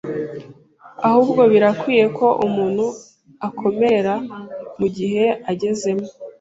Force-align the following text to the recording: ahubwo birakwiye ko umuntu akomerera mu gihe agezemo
ahubwo 1.07 1.41
birakwiye 1.51 2.05
ko 2.17 2.27
umuntu 2.45 2.85
akomerera 3.47 4.13
mu 4.79 4.87
gihe 4.95 5.25
agezemo 5.51 6.07